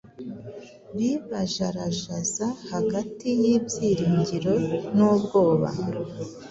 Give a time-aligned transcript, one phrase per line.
[0.95, 4.53] bibajarajaza hagati y’ibyiringiro
[4.95, 5.69] n’ubwoba…"